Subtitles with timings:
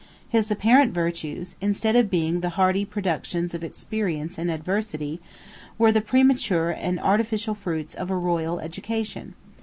[0.29, 5.19] His apparent virtues, instead of being the hardy productions of experience and adversity,
[5.77, 9.35] were the premature and artificial fruits of a royal education.